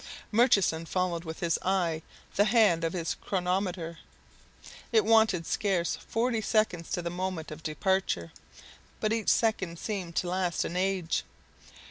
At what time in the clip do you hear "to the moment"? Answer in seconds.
6.93-7.51